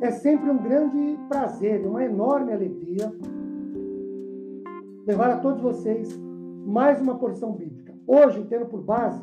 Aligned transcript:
É 0.00 0.10
sempre 0.10 0.50
um 0.50 0.58
grande 0.58 1.18
prazer, 1.28 1.86
uma 1.86 2.04
enorme 2.04 2.52
alegria 2.52 3.12
levar 5.06 5.30
a 5.30 5.38
todos 5.38 5.60
vocês 5.60 6.18
mais 6.66 7.00
uma 7.00 7.18
porção 7.18 7.52
bíblica. 7.52 7.94
Hoje, 8.06 8.44
tendo 8.48 8.66
por 8.66 8.82
base 8.82 9.22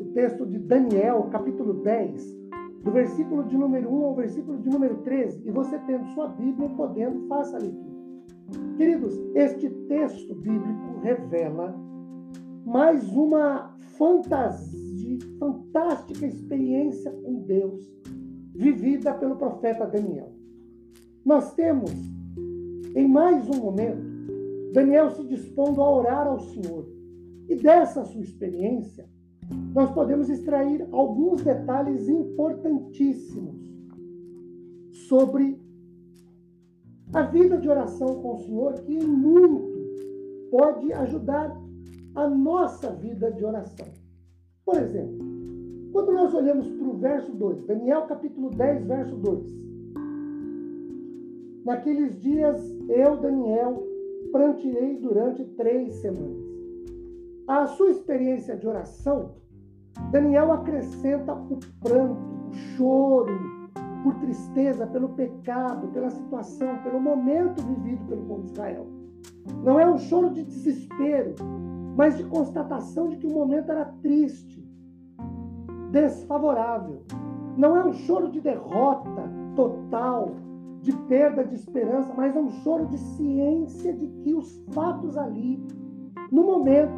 o 0.00 0.10
texto 0.14 0.46
de 0.46 0.58
Daniel, 0.58 1.28
capítulo 1.30 1.74
10, 1.74 2.38
do 2.82 2.90
versículo 2.90 3.44
de 3.44 3.56
número 3.56 3.92
1 3.92 4.04
ao 4.04 4.14
versículo 4.14 4.58
de 4.58 4.68
número 4.70 4.96
13, 4.98 5.42
e 5.46 5.50
você 5.50 5.78
tendo 5.80 6.06
sua 6.14 6.28
Bíblia 6.28 6.66
e 6.66 6.76
podendo, 6.76 7.26
faça 7.28 7.56
a 7.56 7.60
leitura. 7.60 7.90
Queridos, 8.76 9.20
este 9.34 9.68
texto 9.86 10.34
bíblico 10.34 10.98
revela 11.02 11.74
mais 12.64 13.06
uma 13.14 13.74
fantasia, 13.98 15.18
fantástica 15.38 16.26
experiência 16.26 17.10
com 17.10 17.42
Deus 17.42 17.99
vivida 18.54 19.14
pelo 19.14 19.36
profeta 19.36 19.86
Daniel. 19.86 20.32
Nós 21.24 21.54
temos, 21.54 21.92
em 22.94 23.06
mais 23.08 23.48
um 23.48 23.60
momento, 23.60 24.10
Daniel 24.72 25.10
se 25.10 25.24
dispondo 25.24 25.80
a 25.80 25.90
orar 25.90 26.26
ao 26.26 26.40
Senhor. 26.40 26.86
E 27.48 27.56
dessa 27.56 28.04
sua 28.04 28.22
experiência, 28.22 29.08
nós 29.74 29.90
podemos 29.90 30.28
extrair 30.28 30.86
alguns 30.92 31.42
detalhes 31.42 32.08
importantíssimos 32.08 33.56
sobre 35.08 35.60
a 37.12 37.22
vida 37.22 37.58
de 37.58 37.68
oração 37.68 38.22
com 38.22 38.34
o 38.34 38.38
Senhor, 38.38 38.74
que 38.74 38.94
em 38.94 39.04
muito 39.04 39.70
pode 40.50 40.92
ajudar 40.92 41.56
a 42.14 42.28
nossa 42.28 42.90
vida 42.92 43.30
de 43.32 43.44
oração. 43.44 43.86
Por 44.64 44.76
exemplo, 44.76 45.18
quando 45.92 46.12
nós 46.12 46.32
olhamos 46.34 46.68
verso 47.00 47.32
2, 47.32 47.66
Daniel 47.66 48.02
capítulo 48.02 48.50
10, 48.50 48.84
verso 48.84 49.16
2. 49.16 49.60
Naqueles 51.64 52.20
dias, 52.20 52.62
eu, 52.88 53.16
Daniel, 53.16 53.82
pranteei 54.30 54.96
durante 54.98 55.44
três 55.56 55.94
semanas. 55.94 56.50
A 57.46 57.66
sua 57.66 57.90
experiência 57.90 58.56
de 58.56 58.66
oração, 58.66 59.32
Daniel 60.10 60.52
acrescenta 60.52 61.34
o 61.34 61.58
pranto, 61.80 62.20
o 62.48 62.52
choro, 62.76 63.50
por 64.02 64.14
tristeza, 64.16 64.86
pelo 64.86 65.10
pecado, 65.10 65.88
pela 65.88 66.10
situação, 66.10 66.82
pelo 66.82 67.00
momento 67.00 67.62
vivido 67.62 68.06
pelo 68.06 68.22
povo 68.22 68.42
de 68.44 68.52
Israel. 68.52 68.86
Não 69.62 69.78
é 69.78 69.90
um 69.90 69.98
choro 69.98 70.30
de 70.30 70.42
desespero, 70.44 71.34
mas 71.96 72.16
de 72.16 72.24
constatação 72.24 73.08
de 73.08 73.16
que 73.16 73.26
o 73.26 73.32
momento 73.32 73.70
era 73.70 73.84
triste, 74.02 74.59
desfavorável. 75.90 77.02
Não 77.56 77.76
é 77.76 77.84
um 77.84 77.92
choro 77.92 78.30
de 78.30 78.40
derrota 78.40 79.30
total, 79.54 80.34
de 80.80 80.92
perda 81.08 81.44
de 81.44 81.54
esperança, 81.54 82.12
mas 82.16 82.34
é 82.34 82.40
um 82.40 82.50
choro 82.62 82.86
de 82.86 82.98
ciência 82.98 83.92
de 83.92 84.06
que 84.22 84.34
os 84.34 84.64
fatos 84.72 85.16
ali, 85.16 85.62
no 86.32 86.44
momento, 86.44 86.92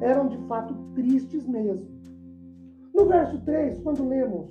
eram 0.00 0.28
de 0.28 0.38
fato 0.46 0.74
tristes 0.94 1.46
mesmo. 1.46 1.86
No 2.94 3.06
verso 3.06 3.38
3, 3.44 3.78
quando 3.80 4.08
lemos, 4.08 4.48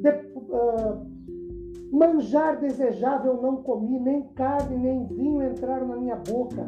de, 0.00 0.10
uh, 0.10 1.14
manjar 1.90 2.60
desejável 2.60 3.40
não 3.40 3.56
comi, 3.56 3.98
nem 3.98 4.22
carne, 4.34 4.76
nem 4.76 5.06
vinho 5.06 5.42
entraram 5.42 5.88
na 5.88 5.96
minha 5.96 6.16
boca, 6.16 6.64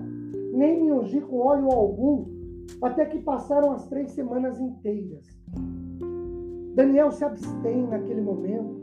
nem 0.52 0.82
me 0.82 0.92
ungi 0.92 1.20
com 1.20 1.38
óleo 1.38 1.70
algum, 1.70 2.24
até 2.82 3.06
que 3.06 3.18
passaram 3.18 3.70
as 3.72 3.86
três 3.86 4.10
semanas 4.12 4.60
inteiras. 4.60 5.26
Daniel 6.76 7.10
se 7.10 7.24
abstém 7.24 7.86
naquele 7.86 8.20
momento 8.20 8.76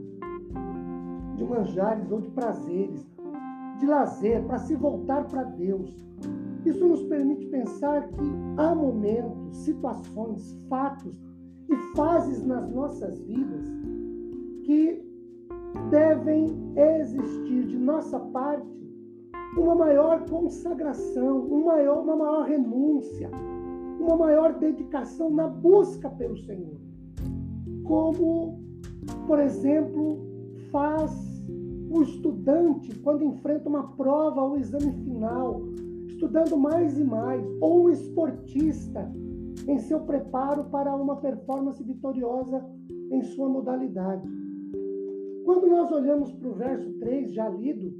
de 1.36 1.44
manjares 1.44 2.12
ou 2.12 2.22
de 2.22 2.30
prazeres, 2.32 3.08
de 3.78 3.86
lazer, 3.86 4.44
para 4.46 4.58
se 4.58 4.76
voltar 4.76 5.28
para 5.28 5.44
Deus. 5.44 6.04
Isso 6.66 6.88
nos 6.88 7.04
permite 7.04 7.46
pensar 7.46 8.08
que 8.08 8.24
há 8.58 8.74
momentos, 8.74 9.58
situações, 9.58 10.60
fatos 10.68 11.16
e 11.70 11.76
fases 11.96 12.44
nas 12.44 12.68
nossas 12.72 13.22
vidas 13.22 13.64
que 14.64 15.06
devem 15.92 16.48
existir 16.76 17.68
de 17.68 17.78
nossa 17.78 18.20
parte 18.20 18.74
uma 19.56 19.76
maior 19.76 20.28
consagração, 20.28 21.46
um 21.46 21.66
maior, 21.66 22.02
uma 22.02 22.16
maior 22.16 22.48
renúncia, 22.48 23.30
uma 24.00 24.16
maior 24.16 24.58
dedicação 24.58 25.30
na 25.30 25.48
busca 25.48 26.10
pelo 26.10 26.36
Senhor. 26.36 26.93
Como, 27.84 28.60
por 29.28 29.40
exemplo, 29.40 30.20
faz 30.72 31.12
o 31.90 32.02
estudante 32.02 32.98
quando 33.00 33.24
enfrenta 33.24 33.70
uma 33.70 33.96
prova 33.96 34.42
ou 34.42 34.58
exame 34.58 34.92
final, 35.04 35.62
estudando 36.08 36.58
mais 36.58 36.98
e 36.98 37.04
mais, 37.04 37.46
ou 37.62 37.86
um 37.86 37.90
esportista 37.90 39.12
em 39.68 39.78
seu 39.80 40.00
preparo 40.02 40.66
para 40.66 40.96
uma 40.96 41.18
performance 41.18 41.82
vitoriosa 41.84 42.66
em 43.12 43.22
sua 43.24 43.48
modalidade. 43.48 44.28
Quando 45.46 45.68
nós 45.68 45.92
olhamos 45.92 46.32
para 46.32 46.50
o 46.50 46.54
verso 46.54 46.92
3, 47.00 47.32
já 47.34 47.48
lido, 47.50 47.94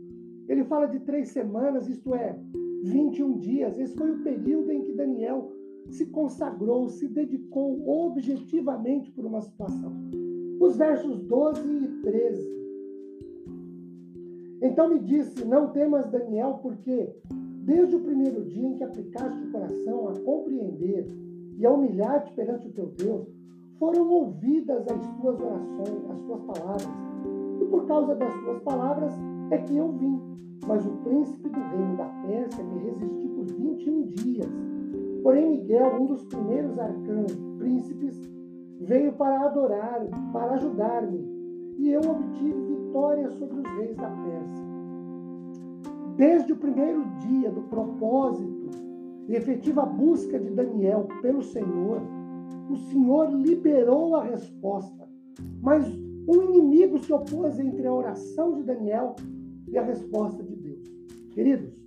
ele 0.48 0.64
fala 0.64 0.88
de 0.88 1.00
três 1.02 1.30
semanas, 1.30 1.88
isto 1.88 2.14
é, 2.16 2.38
21 2.84 3.38
dias. 3.38 3.80
Esse 3.80 3.96
foi 3.96 4.12
o 4.12 4.24
período 4.24 4.72
em 4.72 4.82
que 4.82 4.94
Daniel 4.94 5.52
se 5.90 6.06
consagrou, 6.08 6.90
se 6.90 7.08
dedicou 7.08 7.88
objetivamente 7.88 9.12
por 9.12 9.26
uma 9.26 9.42
situação. 9.42 9.92
Os 10.60 10.76
versos 10.76 11.20
12 11.20 11.62
e 11.62 11.88
13 12.02 12.54
então 14.64 14.88
me 14.88 15.00
disse: 15.00 15.44
Não 15.44 15.68
temas, 15.68 16.10
Daniel, 16.10 16.60
porque 16.62 17.14
desde 17.66 17.98
o 17.98 18.00
primeiro 18.00 18.46
dia 18.46 18.66
em 18.66 18.78
que 18.78 18.84
aplicaste 18.84 19.44
o 19.44 19.52
coração 19.52 20.08
a 20.08 20.18
compreender 20.22 21.06
e 21.58 21.66
a 21.66 21.72
humilhar-te 21.72 22.32
perante 22.32 22.70
o 22.70 22.72
teu 22.72 22.86
Deus, 22.98 23.28
foram 23.78 24.10
ouvidas 24.10 24.88
as 24.88 25.06
tuas 25.18 25.38
orações, 25.42 26.10
as 26.10 26.22
tuas 26.22 26.42
palavras. 26.44 26.88
E 27.62 27.66
por 27.66 27.86
causa 27.86 28.16
das 28.16 28.34
tuas 28.42 28.60
palavras 28.62 29.14
é 29.52 29.58
que 29.58 29.76
eu 29.76 29.92
vim. 29.92 30.22
Mas 30.66 30.86
o 30.86 30.92
príncipe 31.04 31.50
do 31.50 31.60
reino 31.60 31.98
da 31.98 32.06
Pérsia 32.26 32.64
me 32.64 32.84
resistiu 32.86 33.30
por 33.36 33.46
21 33.46 34.02
dias. 34.04 34.13
Porém, 35.24 35.50
Miguel, 35.50 36.02
um 36.02 36.06
dos 36.06 36.26
primeiros 36.26 36.78
arcanos, 36.78 37.34
príncipes, 37.58 38.22
veio 38.82 39.14
para 39.14 39.46
adorar, 39.46 40.06
para 40.34 40.56
ajudar-me. 40.56 41.24
E 41.80 41.92
eu 41.92 42.02
obtive 42.02 42.62
vitória 42.62 43.32
sobre 43.32 43.60
os 43.60 43.78
reis 43.78 43.96
da 43.96 44.10
Pérsia. 44.10 44.66
Desde 46.18 46.54
o 46.54 46.58
primeiro 46.58 47.06
dia 47.20 47.50
do 47.50 47.62
propósito 47.64 48.70
e 49.28 49.36
efetiva 49.36 49.86
busca 49.86 50.38
de 50.38 50.50
Daniel 50.50 51.08
pelo 51.22 51.42
Senhor, 51.42 52.02
o 52.70 52.76
Senhor 52.76 53.30
liberou 53.32 54.16
a 54.18 54.24
resposta. 54.26 55.08
Mas 55.62 55.88
um 56.28 56.42
inimigo 56.44 57.00
se 57.00 57.12
opôs 57.12 57.58
entre 57.60 57.88
a 57.88 57.94
oração 57.94 58.54
de 58.54 58.64
Daniel 58.64 59.16
e 59.68 59.78
a 59.78 59.84
resposta 59.84 60.44
de 60.44 60.56
Deus. 60.56 60.94
Queridos, 61.32 61.83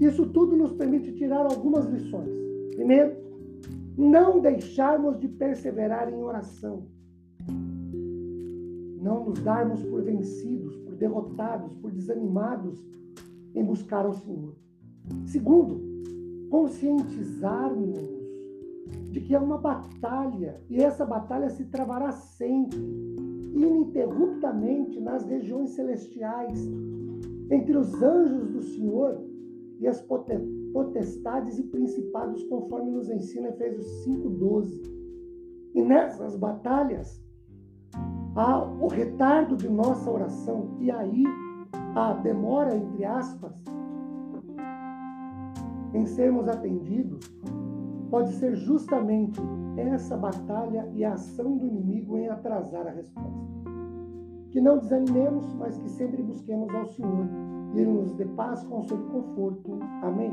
isso 0.00 0.26
tudo 0.26 0.56
nos 0.56 0.72
permite 0.72 1.12
tirar 1.12 1.44
algumas 1.44 1.86
lições. 1.86 2.30
Primeiro, 2.74 3.16
não 3.96 4.40
deixarmos 4.40 5.18
de 5.18 5.28
perseverar 5.28 6.12
em 6.12 6.22
oração 6.22 6.86
não 9.00 9.24
nos 9.24 9.40
darmos 9.40 9.82
por 9.84 10.02
vencidos, 10.02 10.76
por 10.76 10.94
derrotados, 10.94 11.72
por 11.76 11.90
desanimados 11.90 12.84
em 13.54 13.64
buscar 13.64 14.04
ao 14.04 14.12
Senhor. 14.12 14.54
Segundo, 15.24 15.80
conscientizarmos 16.50 17.98
de 19.10 19.20
que 19.20 19.34
é 19.34 19.38
uma 19.38 19.56
batalha 19.56 20.60
e 20.68 20.80
essa 20.82 21.06
batalha 21.06 21.48
se 21.48 21.64
travará 21.64 22.12
sempre, 22.12 22.78
ininterruptamente 23.54 25.00
nas 25.00 25.24
regiões 25.24 25.70
celestiais, 25.70 26.68
entre 27.50 27.76
os 27.76 28.02
anjos 28.02 28.50
do 28.50 28.62
Senhor 28.62 29.18
e 29.78 29.86
as 29.86 30.00
potestades 30.72 31.58
e 31.58 31.62
principados, 31.64 32.42
conforme 32.44 32.90
nos 32.90 33.08
ensina 33.08 33.48
Efésios 33.48 33.86
5,12. 34.06 34.98
E 35.74 35.82
nessas 35.82 36.36
batalhas, 36.36 37.22
a, 38.34 38.64
o 38.64 38.88
retardo 38.88 39.56
de 39.56 39.68
nossa 39.68 40.10
oração 40.10 40.76
e 40.80 40.90
aí 40.90 41.24
a 41.94 42.12
demora, 42.14 42.76
entre 42.76 43.04
aspas, 43.04 43.52
em 45.94 46.06
sermos 46.06 46.48
atendidos, 46.48 47.26
pode 48.10 48.32
ser 48.34 48.54
justamente 48.56 49.40
essa 49.76 50.16
batalha 50.16 50.88
e 50.94 51.04
a 51.04 51.14
ação 51.14 51.56
do 51.56 51.66
inimigo 51.66 52.16
em 52.16 52.28
atrasar 52.28 52.86
a 52.86 52.90
resposta. 52.90 53.67
Que 54.50 54.60
não 54.60 54.78
desanimemos, 54.78 55.52
mas 55.54 55.76
que 55.78 55.88
sempre 55.90 56.22
busquemos 56.22 56.74
ao 56.74 56.86
Senhor 56.86 57.26
e 57.74 57.80
Ele 57.80 57.92
nos 57.92 58.12
dê 58.14 58.24
paz, 58.24 58.64
consolo 58.64 59.06
e 59.06 59.12
conforto. 59.12 59.78
Amém. 60.02 60.32